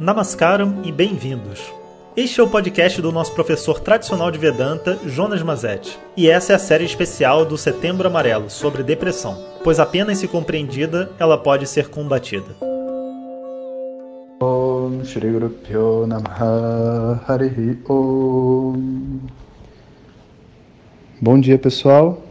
Namaskaram 0.00 0.82
e 0.84 0.92
bem-vindos. 0.92 1.74
Este 2.16 2.38
é 2.38 2.42
o 2.44 2.48
podcast 2.48 3.02
do 3.02 3.10
nosso 3.10 3.34
professor 3.34 3.80
tradicional 3.80 4.30
de 4.30 4.38
Vedanta, 4.38 4.96
Jonas 5.04 5.42
Mazetti. 5.42 5.98
E 6.16 6.30
essa 6.30 6.52
é 6.52 6.54
a 6.54 6.58
série 6.58 6.84
especial 6.84 7.44
do 7.44 7.58
Setembro 7.58 8.06
Amarelo 8.06 8.48
sobre 8.48 8.84
depressão, 8.84 9.36
pois 9.64 9.80
apenas 9.80 10.18
se 10.18 10.28
compreendida, 10.28 11.10
ela 11.18 11.36
pode 11.36 11.66
ser 11.66 11.88
combatida. 11.88 12.46
Bom 21.20 21.40
dia 21.40 21.58
pessoal, 21.58 22.22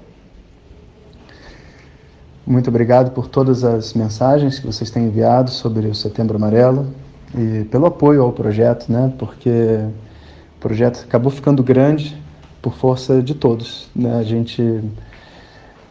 muito 2.46 2.70
obrigado 2.70 3.12
por 3.12 3.28
todas 3.28 3.66
as 3.66 3.94
mensagens 3.94 4.58
que 4.58 4.66
vocês 4.66 4.90
têm 4.90 5.08
enviado 5.08 5.52
sobre 5.52 5.86
o 5.88 5.94
Setembro 5.94 6.38
Amarelo 6.38 6.88
e 7.36 7.66
pelo 7.66 7.86
apoio 7.86 8.22
ao 8.22 8.32
projeto, 8.32 8.92
né? 8.92 9.12
Porque 9.18 9.50
o 9.50 10.60
projeto 10.60 11.04
acabou 11.04 11.32
ficando 11.32 11.64
grande 11.64 12.22
por 12.62 12.74
força 12.74 13.22
de 13.22 13.34
todos, 13.34 13.90
né? 13.96 14.18
A 14.18 14.24
gente 14.24 14.82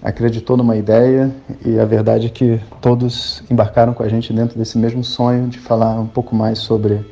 acreditou 0.03 0.57
numa 0.57 0.77
ideia 0.77 1.31
e 1.65 1.79
a 1.79 1.85
verdade 1.85 2.27
é 2.27 2.31
que 2.31 2.61
todos 2.81 3.43
embarcaram 3.51 3.93
com 3.93 4.03
a 4.03 4.09
gente 4.09 4.33
dentro 4.33 4.59
desse 4.59 4.79
mesmo 4.79 5.03
sonho 5.03 5.49
de 5.49 5.59
falar 5.59 5.99
um 5.99 6.07
pouco 6.07 6.35
mais 6.35 6.59
sobre 6.59 7.05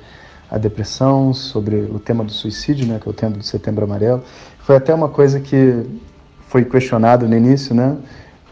a 0.50 0.58
depressão, 0.58 1.32
sobre 1.32 1.76
o 1.76 1.98
tema 1.98 2.22
do 2.22 2.30
suicídio, 2.30 2.86
né, 2.86 2.98
que 3.00 3.08
é 3.08 3.10
o 3.10 3.14
tema 3.14 3.36
do 3.36 3.42
Setembro 3.42 3.84
Amarelo. 3.84 4.22
Foi 4.60 4.76
até 4.76 4.94
uma 4.94 5.08
coisa 5.08 5.40
que 5.40 5.84
foi 6.46 6.64
questionado 6.64 7.26
no 7.26 7.36
início, 7.36 7.74
né? 7.74 7.96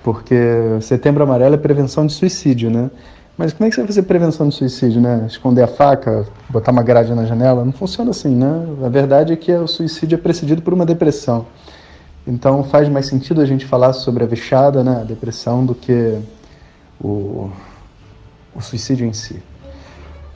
porque 0.02 0.34
setembro 0.80 1.22
amarelo 1.22 1.54
é 1.54 1.58
prevenção 1.58 2.06
de 2.06 2.12
suicídio, 2.12 2.70
né? 2.70 2.90
Mas 3.36 3.52
como 3.52 3.66
é 3.66 3.70
que 3.70 3.74
você 3.74 3.80
vai 3.80 3.88
fazer 3.88 4.02
prevenção 4.02 4.48
de 4.48 4.54
suicídio, 4.54 5.00
né? 5.00 5.24
Esconder 5.26 5.62
a 5.62 5.66
faca, 5.66 6.26
botar 6.50 6.70
uma 6.70 6.82
grade 6.82 7.14
na 7.14 7.24
janela? 7.24 7.64
Não 7.64 7.72
funciona 7.72 8.10
assim, 8.10 8.34
né? 8.34 8.66
A 8.84 8.88
verdade 8.88 9.32
é 9.32 9.36
que 9.36 9.50
o 9.52 9.66
suicídio 9.66 10.16
é 10.16 10.18
precedido 10.18 10.60
por 10.60 10.74
uma 10.74 10.84
depressão. 10.84 11.46
Então 12.26 12.62
faz 12.62 12.88
mais 12.88 13.06
sentido 13.06 13.40
a 13.40 13.46
gente 13.46 13.64
falar 13.64 13.94
sobre 13.94 14.22
a 14.22 14.26
vexada, 14.26 14.84
né? 14.84 15.00
A 15.00 15.04
depressão, 15.04 15.64
do 15.64 15.74
que 15.74 16.20
o, 17.00 17.50
o 18.54 18.60
suicídio 18.60 19.06
em 19.06 19.14
si. 19.14 19.42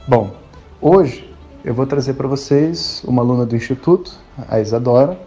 Bom, 0.07 0.31
hoje 0.81 1.31
eu 1.63 1.73
vou 1.73 1.85
trazer 1.85 2.13
para 2.13 2.27
vocês 2.27 3.03
uma 3.05 3.21
aluna 3.21 3.45
do 3.45 3.55
Instituto, 3.55 4.11
a 4.49 4.59
Isadora, 4.59 5.19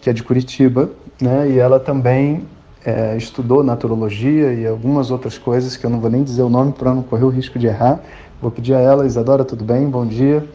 que 0.00 0.10
é 0.10 0.12
de 0.12 0.24
Curitiba, 0.24 0.90
né? 1.20 1.48
E 1.48 1.58
ela 1.58 1.78
também 1.78 2.44
é, 2.84 3.16
estudou 3.16 3.62
naturologia 3.62 4.52
e 4.52 4.66
algumas 4.66 5.10
outras 5.10 5.36
coisas 5.36 5.76
que 5.76 5.84
eu 5.84 5.90
não 5.90 6.00
vou 6.00 6.10
nem 6.10 6.22
dizer 6.22 6.42
o 6.42 6.48
nome 6.48 6.72
para 6.72 6.94
não 6.94 7.02
correr 7.02 7.24
o 7.24 7.28
risco 7.28 7.58
de 7.58 7.66
errar. 7.66 8.00
Vou 8.40 8.50
pedir 8.50 8.74
a 8.74 8.80
ela, 8.80 9.06
Isadora, 9.06 9.44
tudo 9.44 9.64
bem? 9.64 9.88
Bom 9.88 10.06
dia. 10.06 10.48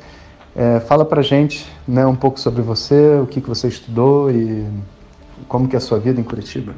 É, 0.55 0.79
fala 0.79 1.03
para 1.03 1.21
gente 1.21 1.65
né, 1.87 2.05
um 2.05 2.15
pouco 2.15 2.39
sobre 2.39 2.61
você, 2.61 3.19
o 3.19 3.25
que, 3.25 3.41
que 3.41 3.49
você 3.49 3.67
estudou 3.67 4.31
e 4.31 4.65
como 5.47 5.67
que 5.67 5.75
é 5.75 5.77
a 5.77 5.81
sua 5.81 5.99
vida 5.99 6.19
em 6.19 6.23
Curitiba. 6.23 6.73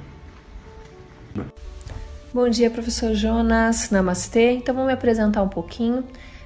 Bom 2.34 2.50
dia, 2.50 2.70
professor 2.70 3.14
Jonas. 3.14 3.92
Namastê. 3.92 4.54
Então, 4.54 4.76
vou 4.76 4.86
me 4.86 4.94
apresentar 4.94 5.42
um 5.42 5.48
pouquinho. 5.48 6.04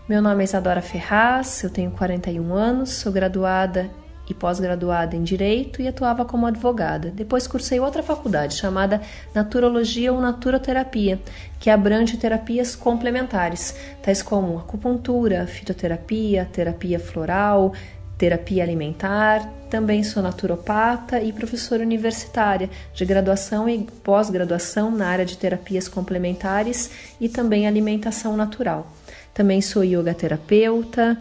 Meu 0.08 0.22
nome 0.22 0.41
é 0.41 0.44
Isadora 0.44 0.81
Ferraz, 0.81 1.63
eu 1.63 1.69
tenho 1.69 1.91
41 1.91 2.53
anos, 2.53 2.94
sou 2.94 3.11
graduada 3.11 3.91
e 4.30 4.33
pós-graduada 4.33 5.16
em 5.16 5.23
Direito 5.23 5.81
e 5.81 5.88
atuava 5.88 6.23
como 6.23 6.45
advogada. 6.45 7.09
Depois 7.09 7.47
cursei 7.47 7.80
outra 7.80 8.03
faculdade 8.03 8.55
chamada 8.55 9.02
Naturologia 9.33 10.13
ou 10.13 10.22
Naturoterapia, 10.22 11.19
que 11.59 11.69
abrange 11.69 12.17
terapias 12.17 12.75
complementares, 12.75 13.75
tais 14.03 14.22
como 14.22 14.59
acupuntura, 14.59 15.47
fitoterapia, 15.47 16.47
terapia 16.53 17.00
floral, 17.00 17.73
terapia 18.17 18.63
alimentar. 18.63 19.50
Também 19.69 20.03
sou 20.03 20.22
naturopata 20.22 21.22
e 21.22 21.31
professora 21.31 21.83
universitária 21.83 22.69
de 22.94 23.06
graduação 23.06 23.69
e 23.69 23.88
pós-graduação 24.03 24.91
na 24.91 25.07
área 25.07 25.25
de 25.25 25.38
terapias 25.38 25.88
complementares 25.88 26.91
e 27.19 27.29
também 27.29 27.68
alimentação 27.68 28.35
natural. 28.35 28.91
Também 29.34 29.62
sou 29.62 29.84
yoga 29.84 30.13
terapeuta, 30.13 31.18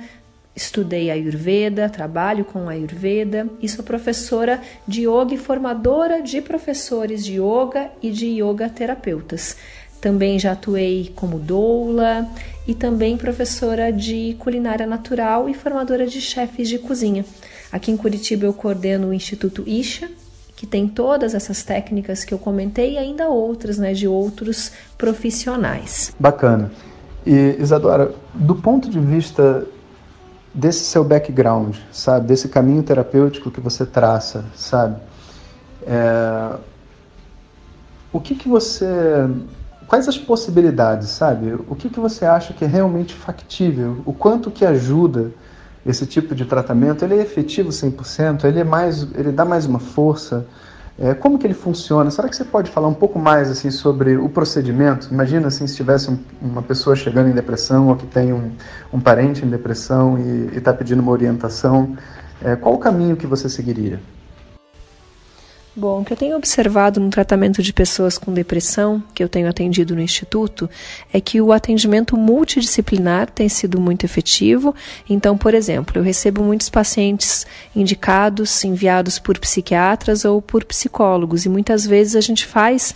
Estudei 0.59 1.09
Ayurveda, 1.09 1.89
trabalho 1.89 2.45
com 2.45 2.69
Ayurveda 2.69 3.47
e 3.63 3.69
sou 3.69 3.85
professora 3.85 4.61
de 4.89 5.03
yoga 5.03 5.33
e 5.33 5.39
formadora 5.39 6.21
de 6.21 6.43
professores 6.43 7.25
de 7.25 7.35
yoga 7.35 7.93
e 8.03 8.11
de 8.11 8.43
yoga 8.43 8.69
terapeutas. 8.69 9.57
Também 10.01 10.37
já 10.37 10.53
atuei 10.53 11.13
como 11.15 11.39
doula 11.39 12.29
e 12.67 12.75
também 12.75 13.17
professora 13.17 13.93
de 13.93 14.35
culinária 14.41 14.85
natural 14.85 15.49
e 15.49 15.55
formadora 15.55 16.09
de 16.09 16.21
chefes 16.21 16.69
de 16.69 16.81
cozinha. 16.81 17.25
Aqui 17.71 17.93
em 17.93 17.97
Curitiba 17.97 18.45
eu 18.45 18.53
coordeno 18.53 19.11
o 19.11 19.15
Instituto 19.15 19.63
Isha, 19.65 20.11
que 20.57 20.67
tem 20.67 20.89
todas 20.89 21.35
essas 21.35 21.63
técnicas 21.63 22.25
que 22.25 22.35
eu 22.35 22.39
comentei 22.39 22.95
e 22.95 22.99
ainda 22.99 23.29
outras, 23.29 23.79
né, 23.79 23.93
de 23.93 24.09
outros 24.09 24.73
profissionais. 24.97 26.13
Bacana. 26.19 26.73
E 27.25 27.55
Isadora, 27.61 28.13
do 28.35 28.57
ponto 28.57 28.91
de 28.91 28.99
vista 28.99 29.65
desse 30.59 30.85
seu 30.85 31.05
background, 31.05 31.77
sabe? 31.93 32.27
Desse 32.27 32.49
caminho 32.49 32.83
terapêutico 32.83 33.49
que 33.49 33.61
você 33.61 33.87
traça, 33.87 34.45
sabe? 34.57 34.97
É... 35.87 36.57
O 38.13 38.21
que 38.21 38.35
que 38.35 38.49
você... 38.49 38.87
Quais 39.87 40.09
as 40.09 40.19
possibilidades, 40.19 41.09
sabe? 41.11 41.55
O 41.69 41.77
que 41.77 41.89
que 41.89 42.01
você 42.01 42.25
acha 42.25 42.53
que 42.53 42.65
é 42.65 42.69
realmente 42.69 43.15
factível? 43.15 44.03
O 44.05 44.13
quanto 44.13 44.51
que 44.51 44.65
ajuda 44.65 45.31
esse 45.87 46.05
tipo 46.05 46.35
de 46.35 46.45
tratamento? 46.45 47.05
Ele 47.05 47.15
é 47.15 47.23
efetivo 47.23 47.71
100%? 47.71 48.45
Ele, 48.45 48.61
é 48.61 48.65
mais, 48.65 49.07
ele 49.15 49.31
dá 49.31 49.45
mais 49.45 49.65
uma 49.65 49.79
força? 49.79 50.45
É, 51.01 51.15
como 51.15 51.39
que 51.39 51.47
ele 51.47 51.55
funciona? 51.55 52.11
Será 52.11 52.29
que 52.29 52.35
você 52.35 52.45
pode 52.45 52.73
falar 52.73 52.89
um 52.89 52.95
pouco 52.95 53.21
mais 53.21 53.49
assim 53.49 53.71
sobre 53.71 54.17
o 54.17 54.29
procedimento? 54.29 55.09
Imagina 55.13 55.47
assim, 55.47 55.65
se 55.65 55.77
tivesse 55.77 56.11
um, 56.11 56.19
uma 56.43 56.61
pessoa 56.61 56.97
chegando 56.97 57.29
em 57.29 57.33
depressão 57.33 57.89
ou 57.89 57.95
que 57.95 58.07
tem 58.07 58.33
um, 58.33 58.51
um 58.93 58.99
parente 58.99 59.45
em 59.45 59.49
depressão 59.49 60.19
e 60.19 60.57
está 60.57 60.75
pedindo 60.75 61.01
uma 61.01 61.13
orientação. 61.13 61.97
É, 62.43 62.57
qual 62.57 62.75
o 62.75 62.79
caminho 62.79 63.17
que 63.17 63.29
você 63.29 63.49
seguiria? 63.49 64.01
Bom, 65.79 66.01
o 66.01 66.05
que 66.05 66.13
eu 66.13 66.17
tenho 66.17 66.37
observado 66.37 66.99
no 66.99 67.09
tratamento 67.09 67.63
de 67.63 67.73
pessoas 67.73 68.19
com 68.19 68.35
depressão, 68.35 69.01
que 69.15 69.23
eu 69.23 69.29
tenho 69.29 69.49
atendido 69.49 69.95
no 69.95 70.03
Instituto, 70.03 70.69
é 71.13 71.21
que 71.21 71.41
o 71.41 71.53
atendimento 71.53 72.17
multidisciplinar 72.17 73.31
tem 73.31 73.49
sido 73.49 73.81
muito 73.81 74.03
efetivo. 74.03 74.75
Então, 75.09 75.39
por 75.39 75.55
exemplo, 75.55 75.97
eu 75.97 76.03
recebo 76.03 76.43
muitos 76.43 76.69
pacientes 76.69 77.47
indicados, 77.77 78.65
enviados 78.65 79.21
por 79.21 79.39
psiquiatras 79.39 80.25
ou 80.25 80.43
por 80.43 80.65
psicólogos, 80.65 81.45
e 81.45 81.49
muitas 81.49 81.87
vezes 81.87 82.17
a 82.17 82.21
gente 82.21 82.45
faz 82.45 82.93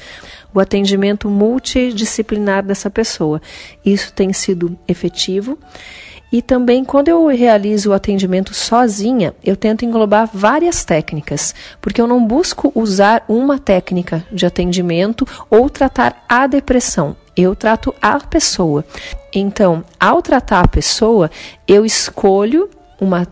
o 0.53 0.59
atendimento 0.59 1.31
multidisciplinar 1.31 2.65
dessa 2.65 2.91
pessoa. 2.91 3.41
Isso 3.87 4.13
tem 4.13 4.33
sido 4.33 4.77
efetivo. 4.89 5.57
E 6.33 6.41
também, 6.41 6.83
quando 6.83 7.09
eu 7.09 7.27
realizo 7.27 7.91
o 7.91 7.93
atendimento 7.93 8.55
sozinha, 8.55 9.35
eu 9.45 9.55
tento 9.55 9.85
englobar 9.85 10.31
várias 10.33 10.83
técnicas, 10.83 11.55
porque 11.79 12.01
eu 12.01 12.07
não 12.07 12.25
busco 12.25 12.73
usar 12.75 13.23
uma 13.29 13.59
técnica 13.59 14.27
de 14.33 14.47
atendimento 14.47 15.29
ou 15.51 15.69
tratar 15.69 16.25
a 16.27 16.47
depressão. 16.47 17.15
Eu 17.37 17.55
trato 17.55 17.95
a 18.01 18.19
pessoa. 18.19 18.83
Então, 19.35 19.85
ao 20.01 20.23
tratar 20.23 20.61
a 20.61 20.69
pessoa, 20.69 21.31
eu 21.69 21.85
escolho 21.85 22.71
uma 22.99 23.27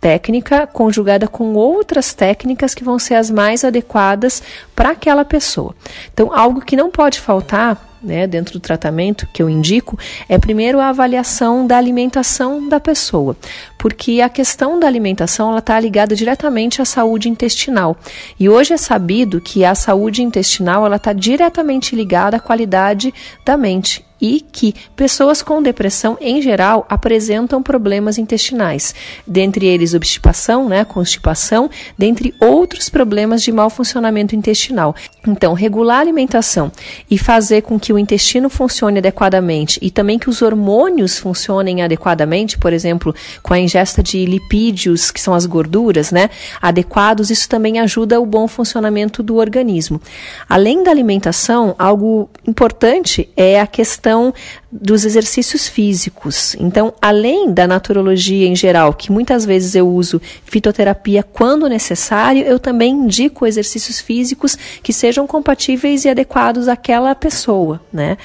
técnica 0.00 0.66
conjugada 0.66 1.26
com 1.26 1.54
outras 1.54 2.14
técnicas 2.14 2.74
que 2.74 2.84
vão 2.84 2.98
ser 2.98 3.14
as 3.14 3.30
mais 3.30 3.64
adequadas 3.64 4.42
para 4.76 4.90
aquela 4.90 5.24
pessoa. 5.24 5.74
Então, 6.12 6.30
algo 6.32 6.60
que 6.60 6.76
não 6.76 6.90
pode 6.90 7.18
faltar 7.18 7.93
né, 8.04 8.26
dentro 8.26 8.54
do 8.54 8.60
tratamento 8.60 9.26
que 9.32 9.42
eu 9.42 9.48
indico, 9.48 9.98
é 10.28 10.38
primeiro 10.38 10.78
a 10.78 10.88
avaliação 10.88 11.66
da 11.66 11.76
alimentação 11.76 12.68
da 12.68 12.78
pessoa, 12.78 13.36
porque 13.78 14.20
a 14.20 14.28
questão 14.28 14.78
da 14.78 14.86
alimentação 14.86 15.50
ela 15.50 15.58
está 15.58 15.78
ligada 15.80 16.14
diretamente 16.14 16.82
à 16.82 16.84
saúde 16.84 17.28
intestinal. 17.28 17.96
E 18.38 18.48
hoje 18.48 18.74
é 18.74 18.76
sabido 18.76 19.40
que 19.40 19.64
a 19.64 19.74
saúde 19.74 20.22
intestinal 20.22 20.84
ela 20.84 20.96
está 20.96 21.12
diretamente 21.12 21.96
ligada 21.96 22.36
à 22.36 22.40
qualidade 22.40 23.12
da 23.44 23.56
mente 23.56 24.04
e 24.20 24.40
que 24.40 24.74
pessoas 24.96 25.42
com 25.42 25.62
depressão, 25.62 26.16
em 26.20 26.40
geral, 26.40 26.86
apresentam 26.88 27.62
problemas 27.62 28.18
intestinais, 28.18 28.94
dentre 29.26 29.66
eles 29.66 29.94
obstipação, 29.94 30.68
né, 30.68 30.84
constipação, 30.84 31.68
dentre 31.98 32.34
outros 32.40 32.88
problemas 32.88 33.42
de 33.42 33.52
mau 33.52 33.68
funcionamento 33.68 34.34
intestinal. 34.36 34.94
Então, 35.26 35.52
regular 35.52 35.98
a 35.98 36.00
alimentação 36.00 36.70
e 37.10 37.18
fazer 37.18 37.62
com 37.62 37.78
que 37.78 37.92
o 37.92 37.98
intestino 37.98 38.48
funcione 38.48 38.98
adequadamente 38.98 39.78
e 39.82 39.90
também 39.90 40.18
que 40.18 40.30
os 40.30 40.42
hormônios 40.42 41.18
funcionem 41.18 41.82
adequadamente, 41.82 42.58
por 42.58 42.72
exemplo, 42.72 43.14
com 43.42 43.52
a 43.52 43.58
ingesta 43.58 44.02
de 44.02 44.24
lipídios, 44.24 45.10
que 45.10 45.20
são 45.20 45.34
as 45.34 45.46
gorduras, 45.46 46.10
né, 46.10 46.30
adequados, 46.60 47.30
isso 47.30 47.48
também 47.48 47.80
ajuda 47.80 48.20
o 48.20 48.26
bom 48.26 48.46
funcionamento 48.46 49.22
do 49.22 49.36
organismo. 49.36 50.00
Além 50.48 50.82
da 50.82 50.90
alimentação, 50.90 51.74
algo 51.78 52.28
importante 52.46 53.28
é 53.36 53.60
a 53.60 53.66
questão 53.66 54.03
questão 54.04 54.34
dos 54.70 55.06
exercícios 55.06 55.66
físicos. 55.66 56.54
Então, 56.60 56.92
além 57.00 57.50
da 57.50 57.66
naturologia 57.66 58.46
em 58.46 58.54
geral, 58.54 58.92
que 58.92 59.10
muitas 59.10 59.46
vezes 59.46 59.74
eu 59.74 59.88
uso 59.88 60.20
fitoterapia 60.44 61.22
quando 61.22 61.66
necessário, 61.68 62.42
eu 62.42 62.58
também 62.58 62.92
indico 62.92 63.46
exercícios 63.46 64.00
físicos 64.00 64.58
que 64.82 64.92
sejam 64.92 65.26
compatíveis 65.26 66.04
e 66.04 66.10
adequados 66.10 66.68
àquela 66.68 67.14
pessoa, 67.14 67.80
né? 67.90 68.18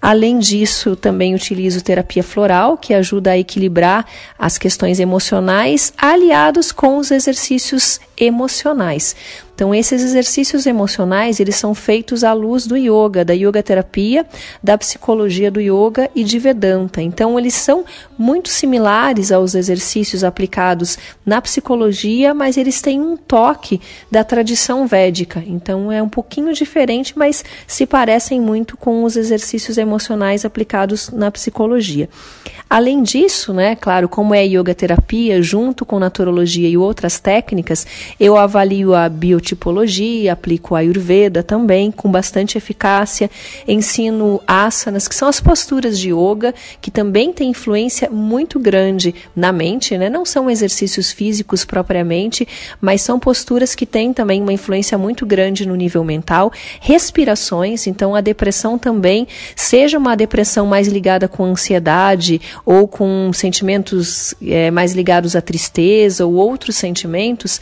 Além 0.00 0.40
disso, 0.40 0.96
também 0.96 1.32
utilizo 1.32 1.80
terapia 1.80 2.24
floral, 2.24 2.76
que 2.76 2.92
ajuda 2.92 3.30
a 3.30 3.38
equilibrar 3.38 4.04
as 4.36 4.58
questões 4.58 4.98
emocionais, 4.98 5.92
aliados 5.96 6.72
com 6.72 6.96
os 6.96 7.12
exercícios 7.12 8.00
emocionais. 8.16 9.14
Então, 9.54 9.74
esses 9.74 10.02
exercícios 10.02 10.66
emocionais, 10.66 11.38
eles 11.38 11.56
são 11.56 11.74
feitos 11.74 12.24
à 12.24 12.32
luz 12.32 12.66
do 12.66 12.76
yoga, 12.76 13.24
da 13.24 13.34
yoga 13.34 13.62
terapia, 13.62 14.26
da 14.62 14.76
psicologia 14.78 15.50
do 15.50 15.60
yoga 15.60 16.10
e 16.14 16.24
de 16.24 16.38
Vedanta. 16.38 17.02
Então, 17.02 17.38
eles 17.38 17.54
são 17.54 17.84
muito 18.16 18.48
similares 18.48 19.30
aos 19.30 19.54
exercícios 19.54 20.24
aplicados 20.24 20.98
na 21.24 21.40
psicologia, 21.40 22.32
mas 22.32 22.56
eles 22.56 22.80
têm 22.80 23.00
um 23.00 23.16
toque 23.16 23.80
da 24.10 24.24
tradição 24.24 24.86
védica. 24.86 25.42
Então, 25.46 25.92
é 25.92 26.02
um 26.02 26.08
pouquinho 26.08 26.52
diferente, 26.54 27.16
mas 27.16 27.44
se 27.66 27.86
parecem 27.86 28.40
muito 28.40 28.76
com 28.76 29.04
os 29.04 29.16
exercícios 29.16 29.76
emocionais 29.76 30.44
aplicados 30.44 31.10
na 31.10 31.30
psicologia. 31.30 32.08
Além 32.68 33.02
disso, 33.02 33.52
né, 33.52 33.76
claro, 33.76 34.08
como 34.08 34.34
é 34.34 34.46
yoga 34.46 34.74
terapia, 34.74 35.42
junto 35.42 35.84
com 35.84 35.98
naturologia 35.98 36.66
e 36.68 36.76
outras 36.76 37.20
técnicas, 37.20 37.86
eu 38.18 38.34
avalio 38.34 38.94
a 38.94 39.10
biotipologia, 39.42 40.32
aplico 40.32 40.74
Ayurveda 40.74 41.42
também, 41.42 41.90
com 41.90 42.10
bastante 42.10 42.56
eficácia, 42.56 43.28
ensino 43.66 44.40
asanas, 44.46 45.08
que 45.08 45.14
são 45.14 45.28
as 45.28 45.40
posturas 45.40 45.98
de 45.98 46.10
yoga, 46.10 46.54
que 46.80 46.90
também 46.90 47.32
têm 47.32 47.50
influência 47.50 48.08
muito 48.08 48.58
grande 48.60 49.14
na 49.34 49.52
mente, 49.52 49.98
né? 49.98 50.08
não 50.08 50.24
são 50.24 50.48
exercícios 50.48 51.10
físicos 51.10 51.64
propriamente, 51.64 52.46
mas 52.80 53.02
são 53.02 53.18
posturas 53.18 53.74
que 53.74 53.84
têm 53.84 54.12
também 54.12 54.40
uma 54.40 54.52
influência 54.52 54.96
muito 54.96 55.26
grande 55.26 55.66
no 55.66 55.74
nível 55.74 56.04
mental. 56.04 56.52
Respirações, 56.80 57.86
então 57.86 58.14
a 58.14 58.20
depressão 58.20 58.78
também, 58.78 59.26
seja 59.56 59.98
uma 59.98 60.16
depressão 60.16 60.66
mais 60.66 60.86
ligada 60.86 61.26
com 61.26 61.44
ansiedade 61.44 62.40
ou 62.64 62.86
com 62.86 63.32
sentimentos 63.32 64.34
é, 64.42 64.70
mais 64.70 64.92
ligados 64.92 65.34
à 65.34 65.40
tristeza 65.40 66.24
ou 66.24 66.34
outros 66.34 66.76
sentimentos, 66.76 67.60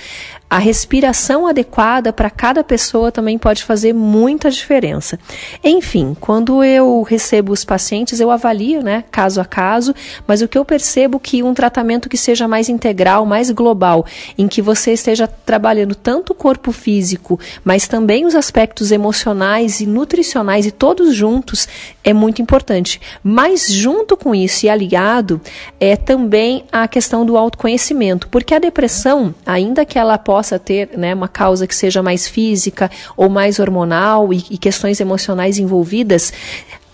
a 0.50 0.58
respiração 0.58 1.46
adequada 1.46 2.12
para 2.12 2.28
cada 2.28 2.64
pessoa 2.64 3.12
também 3.12 3.38
pode 3.38 3.62
fazer 3.62 3.92
muita 3.92 4.50
diferença. 4.50 5.16
Enfim, 5.62 6.16
quando 6.18 6.64
eu 6.64 7.02
recebo 7.02 7.52
os 7.52 7.64
pacientes, 7.64 8.18
eu 8.18 8.32
avalio, 8.32 8.82
né, 8.82 9.04
caso 9.12 9.40
a 9.40 9.44
caso, 9.44 9.94
mas 10.26 10.42
o 10.42 10.48
que 10.48 10.58
eu 10.58 10.64
percebo 10.64 11.18
é 11.18 11.20
que 11.20 11.42
um 11.44 11.54
tratamento 11.54 12.08
que 12.08 12.16
seja 12.16 12.48
mais 12.48 12.68
integral, 12.68 13.24
mais 13.24 13.48
global, 13.52 14.04
em 14.36 14.48
que 14.48 14.60
você 14.60 14.92
esteja 14.92 15.28
trabalhando 15.28 15.94
tanto 15.94 16.32
o 16.32 16.34
corpo 16.34 16.72
físico, 16.72 17.38
mas 17.62 17.86
também 17.86 18.26
os 18.26 18.34
aspectos 18.34 18.90
emocionais 18.90 19.80
e 19.80 19.86
nutricionais 19.86 20.66
e 20.66 20.72
todos 20.72 21.14
juntos, 21.14 21.68
é 22.02 22.12
muito 22.12 22.40
importante. 22.40 23.00
Mas 23.22 23.70
junto 23.70 24.16
com 24.16 24.34
isso 24.34 24.66
e 24.66 24.68
aliado 24.68 25.40
é 25.78 25.96
também 25.96 26.64
a 26.72 26.88
questão 26.88 27.24
do 27.24 27.36
autoconhecimento, 27.36 28.28
porque 28.28 28.54
a 28.54 28.58
depressão, 28.58 29.34
ainda 29.44 29.84
que 29.84 29.98
ela 29.98 30.16
possa 30.18 30.58
ter 30.58 30.90
né, 30.96 31.14
uma 31.14 31.28
causa 31.28 31.66
que 31.66 31.74
seja 31.74 32.02
mais 32.02 32.26
física 32.26 32.90
ou 33.16 33.28
mais 33.28 33.58
hormonal 33.58 34.32
e, 34.32 34.44
e 34.50 34.58
questões 34.58 35.00
emocionais 35.00 35.58
envolvidas, 35.58 36.32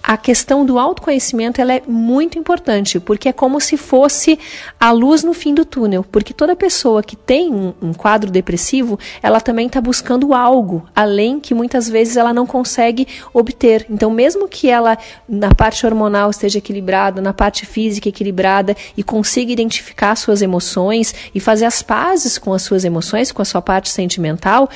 a 0.07 0.17
questão 0.17 0.65
do 0.65 0.79
autoconhecimento 0.79 1.61
ela 1.61 1.75
é 1.75 1.83
muito 1.85 2.39
importante, 2.39 3.01
porque 3.01 3.29
é 3.29 3.33
como 3.33 3.61
se 3.61 3.77
fosse 3.77 4.39
a 4.79 4.93
luz 4.93 5.25
no 5.25 5.35
fim 5.35 5.53
do 5.53 5.65
túnel. 5.65 6.05
Porque 6.05 6.33
toda 6.33 6.55
pessoa 6.55 7.03
que 7.03 7.17
tem 7.17 7.53
um, 7.53 7.75
um 7.83 7.93
quadro 7.93 8.31
depressivo, 8.31 8.97
ela 9.21 9.41
também 9.41 9.67
está 9.67 9.81
buscando 9.81 10.33
algo, 10.33 10.87
além 10.95 11.41
que 11.41 11.53
muitas 11.53 11.89
vezes 11.89 12.17
ela 12.17 12.33
não 12.33 12.47
consegue 12.47 13.09
obter. 13.35 13.85
Então, 13.91 14.09
mesmo 14.09 14.47
que 14.47 14.71
ela, 14.71 14.97
na 15.29 15.53
parte 15.53 15.85
hormonal, 15.85 16.31
esteja 16.31 16.59
equilibrada, 16.59 17.21
na 17.21 17.33
parte 17.33 17.67
física 17.67 18.09
equilibrada 18.09 18.77
e 18.97 19.03
consiga 19.03 19.51
identificar 19.51 20.15
suas 20.15 20.41
emoções 20.41 21.13
e 21.35 21.41
fazer 21.41 21.65
as 21.65 21.83
pazes 21.83 22.39
com 22.39 22.55
as 22.55 22.63
suas 22.63 22.85
emoções, 22.85 23.33
com 23.33 23.43
a 23.43 23.45
sua 23.45 23.61
parte 23.61 23.89
sentimental, 23.89 24.71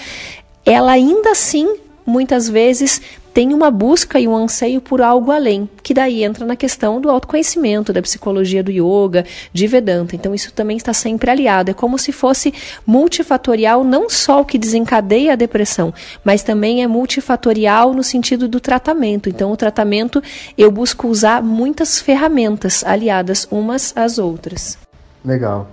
ela 0.67 0.91
ainda 0.91 1.31
assim 1.31 1.79
muitas 2.11 2.49
vezes 2.49 3.01
tem 3.33 3.55
uma 3.55 3.71
busca 3.71 4.19
e 4.19 4.27
um 4.27 4.37
anseio 4.37 4.81
por 4.81 5.01
algo 5.01 5.31
além, 5.31 5.69
que 5.83 5.95
daí 5.95 6.25
entra 6.25 6.45
na 6.45 6.57
questão 6.57 7.01
do 7.01 7.11
autoconhecimento, 7.11 7.93
da 7.93 8.03
psicologia 8.03 8.63
do 8.63 8.71
yoga, 8.71 9.25
de 9.53 9.67
Vedanta. 9.67 10.17
Então 10.17 10.35
isso 10.35 10.53
também 10.53 10.77
está 10.77 10.93
sempre 10.93 11.31
aliado. 11.31 11.71
É 11.71 11.75
como 11.75 11.99
se 11.99 12.13
fosse 12.13 12.53
multifatorial, 12.87 13.85
não 13.85 14.11
só 14.11 14.41
o 14.41 14.45
que 14.45 14.59
desencadeia 14.59 15.33
a 15.33 15.37
depressão, 15.37 15.95
mas 16.25 16.43
também 16.43 16.83
é 16.83 16.87
multifatorial 16.87 17.95
no 17.95 18.03
sentido 18.03 18.49
do 18.49 18.61
tratamento. 18.61 19.29
Então 19.29 19.53
o 19.53 19.57
tratamento 19.57 20.23
eu 20.59 20.71
busco 20.71 21.09
usar 21.09 21.43
muitas 21.43 22.01
ferramentas 22.01 22.85
aliadas 22.85 23.47
umas 23.51 23.97
às 23.97 24.19
outras. 24.19 24.77
Legal. 25.25 25.69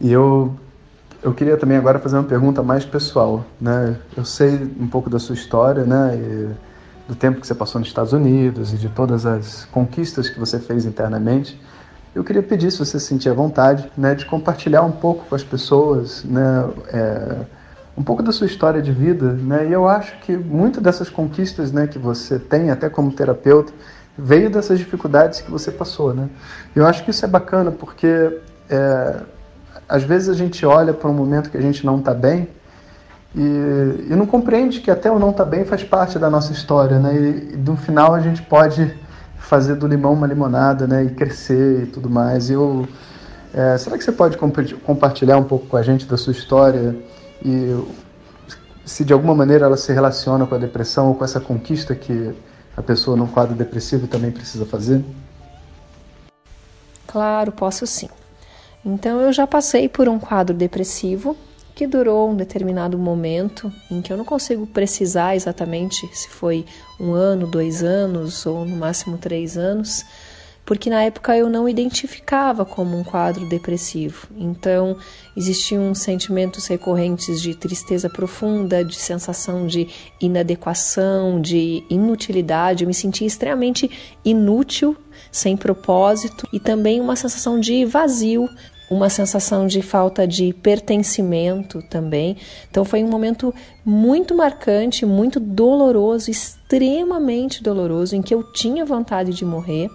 E 0.00 0.10
eu 0.12 0.54
eu 1.22 1.32
queria 1.34 1.56
também 1.56 1.76
agora 1.76 1.98
fazer 1.98 2.16
uma 2.16 2.24
pergunta 2.24 2.62
mais 2.62 2.84
pessoal, 2.84 3.44
né? 3.60 3.96
Eu 4.16 4.24
sei 4.24 4.70
um 4.78 4.86
pouco 4.86 5.10
da 5.10 5.18
sua 5.18 5.34
história, 5.34 5.84
né? 5.84 6.16
E 6.16 6.65
do 7.08 7.14
tempo 7.14 7.40
que 7.40 7.46
você 7.46 7.54
passou 7.54 7.78
nos 7.78 7.88
Estados 7.88 8.12
Unidos 8.12 8.72
e 8.72 8.76
de 8.76 8.88
todas 8.88 9.24
as 9.24 9.64
conquistas 9.66 10.28
que 10.28 10.38
você 10.38 10.58
fez 10.58 10.84
internamente. 10.84 11.60
Eu 12.14 12.24
queria 12.24 12.42
pedir, 12.42 12.70
se 12.70 12.78
você 12.78 12.98
se 12.98 13.06
sentir 13.06 13.28
à 13.28 13.34
vontade, 13.34 13.90
né, 13.96 14.14
de 14.14 14.24
compartilhar 14.24 14.82
um 14.82 14.92
pouco 14.92 15.26
com 15.26 15.34
as 15.34 15.44
pessoas, 15.44 16.24
né, 16.24 16.68
é, 16.88 17.36
um 17.96 18.02
pouco 18.02 18.22
da 18.22 18.32
sua 18.32 18.46
história 18.46 18.80
de 18.80 18.90
vida, 18.90 19.32
né, 19.32 19.66
e 19.68 19.72
eu 19.72 19.86
acho 19.86 20.18
que 20.20 20.36
muitas 20.36 20.82
dessas 20.82 21.10
conquistas, 21.10 21.70
né, 21.70 21.86
que 21.86 21.98
você 21.98 22.38
tem, 22.38 22.70
até 22.70 22.88
como 22.88 23.12
terapeuta, 23.12 23.72
veio 24.16 24.48
dessas 24.48 24.78
dificuldades 24.78 25.42
que 25.42 25.50
você 25.50 25.70
passou, 25.70 26.14
né. 26.14 26.28
Eu 26.74 26.86
acho 26.86 27.04
que 27.04 27.10
isso 27.10 27.24
é 27.24 27.28
bacana 27.28 27.70
porque 27.70 28.40
é, 28.70 29.20
às 29.88 30.02
vezes 30.02 30.28
a 30.28 30.34
gente 30.34 30.64
olha 30.64 30.92
para 30.92 31.08
um 31.08 31.14
momento 31.14 31.50
que 31.50 31.56
a 31.56 31.62
gente 31.62 31.84
não 31.84 31.98
está 31.98 32.14
bem 32.14 32.48
e, 33.34 34.06
e 34.10 34.16
não 34.16 34.26
compreende 34.26 34.80
que 34.80 34.90
até 34.90 35.10
o 35.10 35.18
não 35.18 35.32
tá 35.32 35.44
bem 35.44 35.64
faz 35.64 35.82
parte 35.82 36.18
da 36.18 36.30
nossa 36.30 36.52
história, 36.52 36.98
né? 36.98 37.14
E, 37.14 37.54
e 37.54 37.56
no 37.56 37.76
final 37.76 38.14
a 38.14 38.20
gente 38.20 38.42
pode 38.42 38.94
fazer 39.38 39.74
do 39.76 39.86
limão 39.86 40.12
uma 40.12 40.26
limonada, 40.26 40.86
né? 40.86 41.04
E 41.04 41.10
crescer 41.10 41.82
e 41.82 41.86
tudo 41.86 42.08
mais. 42.08 42.48
E 42.48 42.54
eu, 42.54 42.86
é, 43.52 43.76
será 43.78 43.96
que 43.98 44.04
você 44.04 44.12
pode 44.12 44.36
comp 44.36 44.56
compartilhar 44.84 45.36
um 45.38 45.44
pouco 45.44 45.66
com 45.66 45.76
a 45.76 45.82
gente 45.82 46.06
da 46.06 46.16
sua 46.16 46.32
história 46.32 46.96
e 47.44 47.84
se 48.84 49.04
de 49.04 49.12
alguma 49.12 49.34
maneira 49.34 49.66
ela 49.66 49.76
se 49.76 49.92
relaciona 49.92 50.46
com 50.46 50.54
a 50.54 50.58
depressão 50.58 51.08
ou 51.08 51.14
com 51.14 51.24
essa 51.24 51.40
conquista 51.40 51.94
que 51.94 52.34
a 52.76 52.82
pessoa 52.82 53.16
num 53.16 53.26
quadro 53.26 53.54
depressivo 53.54 54.06
também 54.06 54.30
precisa 54.30 54.64
fazer? 54.64 55.04
Claro, 57.06 57.50
posso 57.52 57.86
sim. 57.86 58.08
Então 58.84 59.20
eu 59.20 59.32
já 59.32 59.46
passei 59.46 59.88
por 59.88 60.08
um 60.08 60.18
quadro 60.18 60.54
depressivo 60.54 61.36
que 61.76 61.86
durou 61.86 62.30
um 62.30 62.34
determinado 62.34 62.98
momento 62.98 63.70
em 63.90 64.00
que 64.00 64.10
eu 64.10 64.16
não 64.16 64.24
consigo 64.24 64.66
precisar 64.66 65.36
exatamente 65.36 66.08
se 66.10 66.26
foi 66.26 66.64
um 66.98 67.12
ano, 67.12 67.46
dois 67.46 67.82
anos 67.84 68.46
ou 68.46 68.64
no 68.64 68.74
máximo 68.76 69.18
três 69.18 69.58
anos, 69.58 70.02
porque 70.64 70.88
na 70.88 71.02
época 71.02 71.36
eu 71.36 71.50
não 71.50 71.68
identificava 71.68 72.64
como 72.64 72.98
um 72.98 73.04
quadro 73.04 73.46
depressivo. 73.46 74.26
Então 74.38 74.96
existiam 75.36 75.94
sentimentos 75.94 76.66
recorrentes 76.66 77.42
de 77.42 77.54
tristeza 77.54 78.08
profunda, 78.08 78.82
de 78.82 78.96
sensação 78.96 79.66
de 79.66 79.86
inadequação, 80.18 81.38
de 81.38 81.84
inutilidade. 81.90 82.84
Eu 82.84 82.88
me 82.88 82.94
sentia 82.94 83.26
extremamente 83.26 83.90
inútil 84.24 84.96
sem 85.30 85.58
propósito 85.58 86.48
e 86.50 86.58
também 86.58 87.02
uma 87.02 87.16
sensação 87.16 87.60
de 87.60 87.84
vazio 87.84 88.48
uma 88.90 89.08
sensação 89.10 89.66
de 89.66 89.82
falta 89.82 90.26
de 90.26 90.52
pertencimento 90.52 91.82
também. 91.82 92.36
Então 92.70 92.84
foi 92.84 93.02
um 93.02 93.08
momento 93.08 93.54
muito 93.84 94.34
marcante, 94.34 95.04
muito 95.04 95.40
doloroso, 95.40 96.30
extremamente 96.30 97.62
doloroso, 97.62 98.14
em 98.14 98.22
que 98.22 98.34
eu 98.34 98.42
tinha 98.52 98.84
vontade 98.84 99.32
de 99.32 99.44
morrer. 99.44 99.90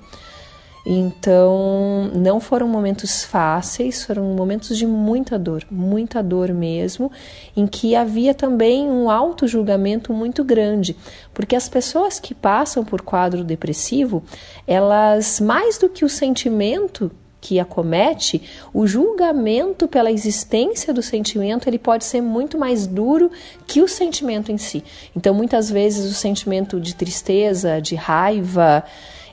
Então, 0.84 2.10
não 2.16 2.40
foram 2.40 2.68
momentos 2.68 3.24
fáceis, 3.24 4.04
foram 4.04 4.24
momentos 4.34 4.76
de 4.76 4.88
muita 4.88 5.38
dor, 5.38 5.64
muita 5.70 6.24
dor 6.24 6.52
mesmo, 6.52 7.12
em 7.56 7.68
que 7.68 7.96
havia 7.96 8.34
também 8.34 8.90
um 8.90 9.10
auto-julgamento 9.10 10.12
muito 10.12 10.44
grande, 10.44 10.96
porque 11.36 11.56
as 11.56 11.70
pessoas 11.70 12.20
que 12.20 12.34
passam 12.34 12.84
por 12.84 13.04
quadro 13.04 13.44
depressivo, 13.44 14.24
elas, 14.66 15.40
mais 15.40 15.78
do 15.78 15.88
que 15.88 16.04
o 16.04 16.10
sentimento 16.10 17.12
que 17.42 17.60
acomete, 17.60 18.42
o 18.72 18.86
julgamento 18.86 19.88
pela 19.88 20.12
existência 20.12 20.94
do 20.94 21.02
sentimento 21.02 21.68
ele 21.68 21.80
pode 21.80 22.06
ser 22.06 22.22
muito 22.22 22.58
mais 22.58 22.86
duro 22.86 23.32
que 23.66 23.82
o 23.82 23.88
sentimento 23.88 24.52
em 24.52 24.58
si. 24.60 24.84
Então, 25.16 25.34
muitas 25.34 25.70
vezes 25.70 26.10
o 26.10 26.14
sentimento 26.14 26.80
de 26.80 26.94
tristeza, 26.94 27.82
de 27.82 27.96
raiva, 27.96 28.84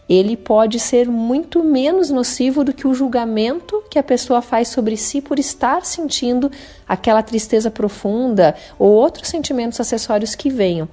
ele 0.08 0.36
pode 0.36 0.80
ser 0.80 1.06
muito 1.06 1.62
menos 1.62 2.08
nocivo 2.08 2.64
do 2.64 2.72
que 2.72 2.86
o 2.86 2.94
julgamento 2.94 3.77
que 3.90 3.98
a 3.98 4.02
pessoa 4.02 4.42
faz 4.42 4.68
sobre 4.68 4.96
si 4.96 5.20
por 5.20 5.38
estar 5.38 5.84
sentindo 5.84 6.50
aquela 6.86 7.22
tristeza 7.22 7.70
profunda 7.70 8.54
ou 8.78 8.90
outros 8.90 9.28
sentimentos 9.28 9.80
acessórios 9.80 10.34
que 10.34 10.50
venham. 10.50 10.88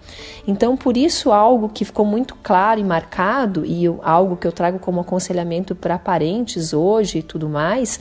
Então, 0.48 0.78
por 0.78 0.96
isso, 0.98 1.32
algo 1.32 1.70
que 1.70 1.86
ficou 1.86 2.06
muito 2.06 2.36
claro 2.42 2.80
e 2.80 2.84
marcado, 2.84 3.66
e 3.66 3.86
algo 4.02 4.38
que 4.38 4.48
eu 4.48 4.52
trago 4.52 4.80
como 4.80 5.02
aconselhamento 5.02 5.76
para 5.76 5.98
parentes 5.98 6.74
hoje 6.74 7.20
e 7.20 7.24
tudo 7.24 7.50
mais, 7.50 8.00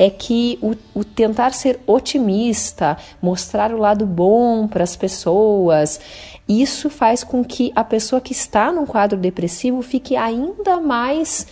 é 0.00 0.08
que 0.08 0.58
o, 0.62 0.74
o, 0.94 1.04
tentar 1.04 1.52
ser 1.52 1.78
otimista, 1.86 2.96
mostrar 3.20 3.70
o 3.74 3.76
lado 3.76 4.06
bom 4.06 4.66
para 4.66 4.82
as 4.82 4.96
pessoas, 4.96 6.00
isso 6.48 6.88
faz 6.88 7.22
com 7.22 7.44
que 7.44 7.70
a 7.76 7.84
pessoa 7.84 8.18
que 8.18 8.32
está 8.32 8.72
num 8.72 8.86
quadro 8.86 9.18
depressivo 9.18 9.82
fique 9.82 10.16
ainda 10.16 10.80
mais 10.80 11.46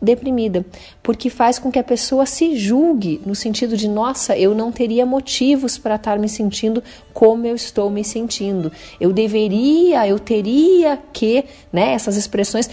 deprimida, 0.00 0.64
porque 1.02 1.30
faz 1.30 1.58
com 1.58 1.70
que 1.70 1.78
a 1.78 1.84
pessoa 1.84 2.26
se 2.26 2.56
julgue 2.56 3.20
no 3.24 3.34
sentido 3.34 3.76
de 3.76 3.88
nossa, 3.88 4.36
eu 4.36 4.54
não 4.54 4.70
teria 4.70 5.06
motivos 5.06 5.78
para 5.78 5.96
estar 5.96 6.18
me 6.18 6.28
sentindo 6.28 6.82
como 7.12 7.46
eu 7.46 7.54
estou 7.54 7.88
me 7.90 8.04
sentindo. 8.04 8.70
Eu 9.00 9.12
deveria, 9.12 10.06
eu 10.06 10.18
teria 10.18 10.98
que, 11.12 11.44
né, 11.72 11.92
essas 11.92 12.16
expressões 12.16 12.68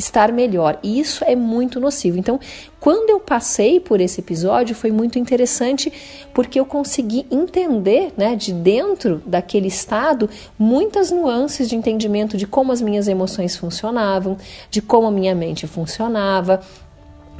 estar 0.00 0.32
melhor. 0.32 0.78
E 0.82 0.98
isso 0.98 1.22
é 1.24 1.36
muito 1.36 1.78
nocivo. 1.78 2.18
Então, 2.18 2.40
quando 2.80 3.10
eu 3.10 3.20
passei 3.20 3.78
por 3.78 4.00
esse 4.00 4.20
episódio, 4.20 4.74
foi 4.74 4.90
muito 4.90 5.18
interessante 5.18 5.92
porque 6.34 6.58
eu 6.58 6.64
consegui 6.64 7.26
entender, 7.30 8.12
né, 8.16 8.34
de 8.34 8.52
dentro 8.52 9.22
daquele 9.24 9.68
estado, 9.68 10.28
muitas 10.58 11.10
nuances 11.10 11.68
de 11.68 11.76
entendimento 11.76 12.36
de 12.36 12.46
como 12.46 12.72
as 12.72 12.80
minhas 12.80 13.06
emoções 13.06 13.56
funcionavam, 13.56 14.36
de 14.70 14.80
como 14.80 15.06
a 15.06 15.10
minha 15.10 15.34
mente 15.34 15.66
funcionava, 15.66 16.60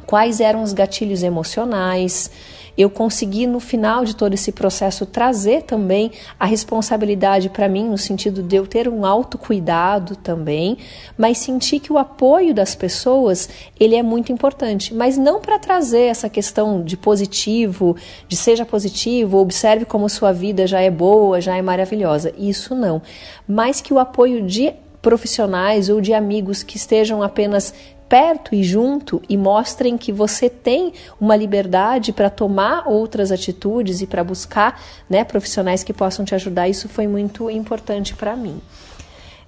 quais 0.05 0.39
eram 0.39 0.61
os 0.61 0.73
gatilhos 0.73 1.23
emocionais 1.23 2.29
eu 2.77 2.89
consegui 2.89 3.45
no 3.45 3.59
final 3.59 4.05
de 4.05 4.15
todo 4.15 4.33
esse 4.33 4.51
processo 4.51 5.05
trazer 5.05 5.63
também 5.63 6.11
a 6.39 6.45
responsabilidade 6.45 7.49
para 7.49 7.67
mim 7.67 7.87
no 7.87 7.97
sentido 7.97 8.41
de 8.41 8.55
eu 8.55 8.65
ter 8.65 8.87
um 8.87 9.05
autocuidado 9.05 10.15
também, 10.15 10.77
mas 11.17 11.37
sentir 11.37 11.79
que 11.79 11.91
o 11.91 11.97
apoio 11.97 12.53
das 12.53 12.75
pessoas, 12.75 13.49
ele 13.79 13.95
é 13.95 14.03
muito 14.03 14.31
importante, 14.31 14.93
mas 14.93 15.17
não 15.17 15.41
para 15.41 15.59
trazer 15.59 16.03
essa 16.03 16.29
questão 16.29 16.83
de 16.83 16.97
positivo, 16.97 17.95
de 18.27 18.35
seja 18.35 18.65
positivo, 18.65 19.37
observe 19.37 19.85
como 19.85 20.09
sua 20.09 20.31
vida 20.31 20.65
já 20.65 20.81
é 20.81 20.89
boa, 20.89 21.41
já 21.41 21.57
é 21.57 21.61
maravilhosa. 21.61 22.33
Isso 22.37 22.75
não, 22.75 23.01
mas 23.47 23.81
que 23.81 23.93
o 23.93 23.99
apoio 23.99 24.41
de 24.45 24.73
profissionais 25.01 25.89
ou 25.89 25.99
de 25.99 26.13
amigos 26.13 26.63
que 26.63 26.77
estejam 26.77 27.23
apenas 27.23 27.73
perto 28.11 28.53
e 28.53 28.61
junto 28.61 29.21
e 29.29 29.37
mostrem 29.37 29.97
que 29.97 30.11
você 30.11 30.49
tem 30.49 30.91
uma 31.17 31.33
liberdade 31.33 32.11
para 32.11 32.29
tomar 32.29 32.85
outras 32.85 33.31
atitudes 33.31 34.01
e 34.01 34.05
para 34.05 34.21
buscar 34.21 34.83
né, 35.09 35.23
profissionais 35.23 35.81
que 35.81 35.93
possam 35.93 36.25
te 36.25 36.35
ajudar, 36.35 36.67
isso 36.67 36.89
foi 36.89 37.07
muito 37.07 37.49
importante 37.49 38.13
para 38.13 38.35
mim. 38.35 38.59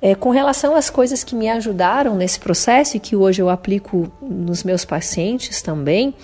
É, 0.01 0.15
com 0.15 0.29
relação 0.29 0.77
às 0.77 0.89
coisas 0.89 1.25
que 1.25 1.35
me 1.35 1.49
ajudaram 1.49 2.15
nesse 2.15 2.39
processo 2.39 2.95
e 2.95 3.01
que 3.01 3.17
hoje 3.17 3.41
eu 3.41 3.49
aplico 3.49 4.09
nos 4.21 4.63
meus 4.63 4.85
pacientes 4.85 5.61
também, 5.61 6.15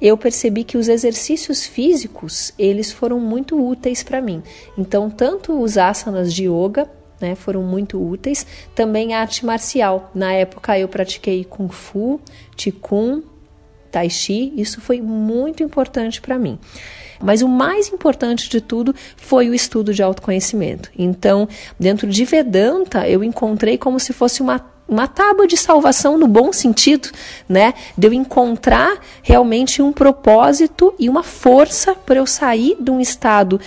eu 0.00 0.16
percebi 0.16 0.64
que 0.64 0.78
os 0.78 0.88
exercícios 0.88 1.66
físicos 1.66 2.54
eles 2.58 2.90
foram 2.90 3.20
muito 3.20 3.62
úteis 3.62 4.02
para 4.02 4.22
mim. 4.22 4.42
Então, 4.78 5.10
tanto 5.10 5.60
os 5.60 5.76
asanas 5.76 6.32
de 6.32 6.48
yoga 6.48 6.88
né, 7.22 7.34
foram 7.34 7.62
muito 7.62 8.02
úteis. 8.02 8.46
Também 8.74 9.14
a 9.14 9.20
arte 9.20 9.46
marcial. 9.46 10.10
Na 10.14 10.32
época 10.32 10.78
eu 10.78 10.88
pratiquei 10.88 11.44
Kung 11.44 11.68
Fu, 11.68 12.20
Qigong, 12.56 13.22
Tai 13.90 14.08
Chi, 14.10 14.52
isso 14.56 14.80
foi 14.80 15.00
muito 15.00 15.62
importante 15.62 16.20
para 16.20 16.38
mim. 16.38 16.58
Mas 17.22 17.40
o 17.40 17.48
mais 17.48 17.88
importante 17.88 18.48
de 18.48 18.60
tudo 18.60 18.94
foi 19.16 19.48
o 19.48 19.54
estudo 19.54 19.94
de 19.94 20.02
autoconhecimento. 20.02 20.90
Então, 20.98 21.48
dentro 21.78 22.08
de 22.08 22.24
Vedanta, 22.24 23.08
eu 23.08 23.22
encontrei 23.22 23.78
como 23.78 24.00
se 24.00 24.12
fosse 24.12 24.42
uma 24.42 24.72
uma 24.88 25.08
tábua 25.08 25.46
de 25.46 25.56
salvação 25.56 26.18
no 26.18 26.26
bom 26.28 26.52
sentido, 26.52 27.08
né? 27.48 27.72
De 27.96 28.06
eu 28.06 28.12
encontrar 28.12 28.98
realmente 29.22 29.80
um 29.80 29.92
propósito 29.92 30.94
e 30.98 31.08
uma 31.08 31.22
força 31.22 31.94
para 31.94 32.18
eu 32.18 32.26
sair 32.26 32.76
de 32.78 32.90
um 32.90 33.00
estado 33.00 33.60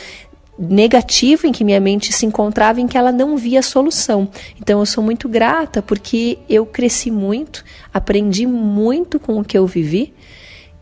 negativo 0.58 1.46
em 1.46 1.52
que 1.52 1.64
minha 1.64 1.80
mente 1.80 2.14
se 2.14 2.26
encontrava 2.26 2.80
em 2.80 2.88
que 2.88 2.98
ela 2.98 3.12
não 3.12 3.38
via 3.38 3.62
solução. 3.62 4.30
Então 4.60 4.80
eu 4.80 4.86
sou 4.86 5.04
muito 5.04 5.28
grata 5.28 5.82
porque 5.82 6.40
eu 6.50 6.66
cresci 6.66 7.12
muito, 7.12 7.64
aprendi 7.94 8.48
muito 8.48 9.20
com 9.20 9.40
o 9.40 9.44
que 9.44 9.58
eu 9.58 9.68
vivi 9.68 10.14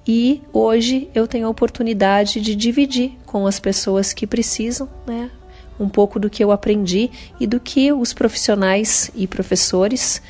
e 0.07 0.41
hoje 0.51 1.09
eu 1.15 1.27
tenho 1.27 1.47
a 1.47 1.49
oportunidade 1.49 2.39
de 2.41 2.55
dividir 2.55 3.17
com 3.25 3.47
as 3.47 3.59
pessoas 3.59 4.13
que 4.13 4.27
precisam, 4.27 4.87
né, 5.07 5.29
um 5.79 5.89
pouco 5.89 6.19
do 6.19 6.29
que 6.29 6.43
eu 6.43 6.51
aprendi 6.51 7.09
e 7.39 7.47
do 7.47 7.59
que 7.59 7.91
os 7.91 8.13
profissionais 8.13 9.09
e 9.15 9.25
professores 9.25 10.21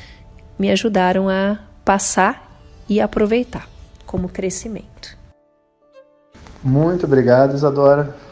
me 0.58 0.70
ajudaram 0.70 1.28
a 1.28 1.58
passar 1.84 2.62
e 2.88 3.00
aproveitar 3.00 3.68
como 4.06 4.28
crescimento. 4.28 5.18
Muito 6.62 7.04
obrigado, 7.04 7.54
Isadora. 7.54 8.23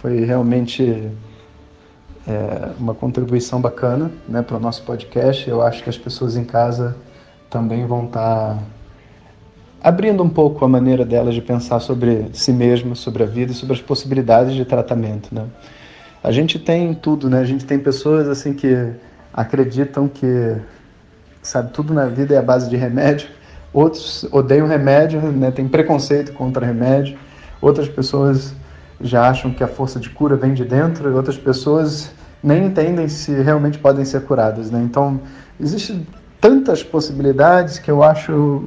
Foi 0.00 0.24
realmente 0.24 1.10
é, 2.26 2.70
uma 2.78 2.94
contribuição 2.94 3.60
bacana 3.60 4.10
né, 4.26 4.40
para 4.40 4.56
o 4.56 4.60
nosso 4.60 4.82
podcast. 4.82 5.48
Eu 5.48 5.60
acho 5.60 5.82
que 5.82 5.90
as 5.90 5.98
pessoas 5.98 6.36
em 6.36 6.44
casa 6.44 6.96
também 7.50 7.86
vão 7.86 8.06
estar 8.06 8.54
tá 8.54 8.58
abrindo 9.82 10.22
um 10.22 10.28
pouco 10.28 10.64
a 10.64 10.68
maneira 10.68 11.04
delas 11.04 11.34
de 11.34 11.42
pensar 11.42 11.80
sobre 11.80 12.30
si 12.32 12.50
mesmas, 12.50 12.98
sobre 12.98 13.24
a 13.24 13.26
vida 13.26 13.52
e 13.52 13.54
sobre 13.54 13.74
as 13.74 13.82
possibilidades 13.82 14.54
de 14.54 14.64
tratamento. 14.64 15.34
Né? 15.34 15.44
A 16.22 16.32
gente 16.32 16.58
tem 16.58 16.94
tudo, 16.94 17.28
né? 17.28 17.40
A 17.40 17.44
gente 17.44 17.66
tem 17.66 17.78
pessoas 17.78 18.26
assim 18.26 18.54
que 18.54 18.92
acreditam 19.34 20.08
que 20.08 20.56
sabe 21.42 21.72
tudo 21.72 21.92
na 21.92 22.06
vida 22.06 22.34
é 22.34 22.38
a 22.38 22.42
base 22.42 22.70
de 22.70 22.76
remédio. 22.76 23.28
Outros 23.70 24.26
odeiam 24.32 24.66
remédio, 24.66 25.20
né? 25.20 25.50
Tem 25.50 25.68
preconceito 25.68 26.32
contra 26.32 26.64
remédio. 26.64 27.18
Outras 27.60 27.86
pessoas 27.86 28.54
já 29.00 29.28
acham 29.28 29.52
que 29.52 29.64
a 29.64 29.68
força 29.68 29.98
de 29.98 30.10
cura 30.10 30.36
vem 30.36 30.54
de 30.54 30.64
dentro 30.64 31.10
e 31.10 31.14
outras 31.14 31.38
pessoas 31.38 32.10
nem 32.42 32.66
entendem 32.66 33.08
se 33.08 33.32
realmente 33.32 33.78
podem 33.78 34.04
ser 34.04 34.22
curadas, 34.22 34.70
né? 34.70 34.80
Então, 34.82 35.20
existem 35.58 36.06
tantas 36.40 36.82
possibilidades 36.82 37.78
que 37.78 37.90
eu 37.90 38.02
acho 38.02 38.64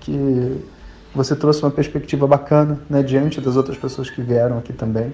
que 0.00 0.62
você 1.14 1.34
trouxe 1.34 1.62
uma 1.62 1.70
perspectiva 1.70 2.26
bacana, 2.26 2.78
né, 2.88 3.02
diante 3.02 3.40
das 3.40 3.56
outras 3.56 3.76
pessoas 3.76 4.08
que 4.08 4.22
vieram 4.22 4.58
aqui 4.58 4.72
também. 4.72 5.12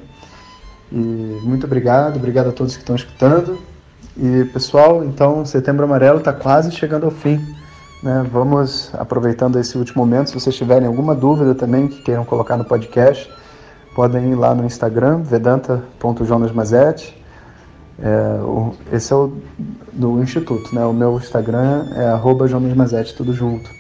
E 0.92 0.96
muito 0.96 1.64
obrigado, 1.66 2.16
obrigado 2.16 2.48
a 2.48 2.52
todos 2.52 2.74
que 2.74 2.82
estão 2.82 2.94
escutando. 2.94 3.58
E 4.16 4.44
pessoal, 4.46 5.04
então, 5.04 5.44
Setembro 5.44 5.84
Amarelo 5.84 6.18
está 6.18 6.32
quase 6.32 6.70
chegando 6.70 7.04
ao 7.04 7.10
fim. 7.10 7.40
Né? 8.02 8.26
Vamos 8.30 8.90
aproveitando 8.94 9.58
esse 9.58 9.76
último 9.76 10.04
momento. 10.04 10.28
Se 10.28 10.34
vocês 10.34 10.54
tiverem 10.54 10.86
alguma 10.86 11.14
dúvida 11.14 11.54
também 11.54 11.88
que 11.88 12.02
queiram 12.02 12.24
colocar 12.24 12.56
no 12.56 12.64
podcast, 12.64 13.30
podem 13.96 14.32
ir 14.32 14.34
lá 14.34 14.54
no 14.54 14.66
Instagram, 14.66 15.22
vedanta.jonasmazete. 15.22 17.16
É, 17.98 18.94
esse 18.94 19.10
é 19.10 19.16
o 19.16 19.32
do 19.90 20.22
Instituto, 20.22 20.74
né? 20.74 20.84
O 20.84 20.92
meu 20.92 21.16
Instagram 21.16 21.86
é 21.94 22.46
jonasmazete, 22.46 23.16
tudo 23.16 23.32
junto. 23.32 23.70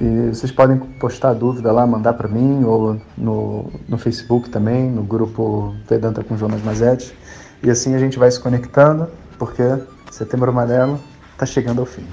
E 0.00 0.30
vocês 0.34 0.50
podem 0.50 0.78
postar 0.98 1.32
dúvida 1.32 1.70
lá, 1.70 1.86
mandar 1.86 2.14
para 2.14 2.26
mim, 2.26 2.64
ou 2.64 3.00
no, 3.16 3.70
no 3.88 3.96
Facebook 3.96 4.50
também, 4.50 4.90
no 4.90 5.04
grupo 5.04 5.72
Vedanta 5.88 6.24
com 6.24 6.36
Jonas 6.36 6.62
Mazete. 6.64 7.16
E 7.62 7.70
assim 7.70 7.94
a 7.94 7.98
gente 7.98 8.18
vai 8.18 8.30
se 8.30 8.40
conectando, 8.40 9.06
porque 9.38 9.62
Setembro 10.10 10.50
Amarelo 10.50 10.98
está 11.32 11.46
chegando 11.46 11.80
ao 11.80 11.86
fim. 11.86 12.04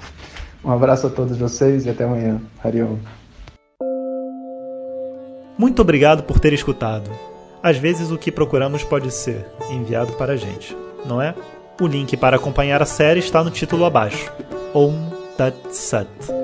Um 0.64 0.72
abraço 0.72 1.08
a 1.08 1.10
todos 1.10 1.36
vocês 1.36 1.84
e 1.88 1.90
até 1.90 2.04
amanhã. 2.04 2.40
Hariom. 2.64 3.23
Muito 5.58 5.82
obrigado 5.82 6.24
por 6.24 6.40
ter 6.40 6.54
escutado. 6.54 7.10
Às 7.62 7.78
vezes 7.78 8.12
o 8.12 8.18
que 8.18 8.32
procuramos 8.32 8.84
pode 8.84 9.12
ser 9.12 9.46
enviado 9.72 10.14
para 10.14 10.34
a 10.34 10.36
gente, 10.36 10.76
não 11.06 11.22
é? 11.22 11.34
O 11.80 11.88
link 11.88 12.18
para 12.18 12.36
acompanhar 12.36 12.82
a 12.82 12.86
série 12.86 13.20
está 13.20 13.44
no 13.44 13.52
título 13.52 13.86
abaixo. 13.86 14.32
Om 14.74 15.10
Tat 15.38 15.56
Sat. 15.72 16.43